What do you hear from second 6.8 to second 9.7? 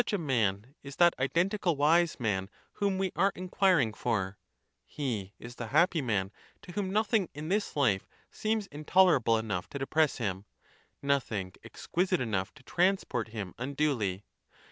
nothing in this life seems in tolerable enough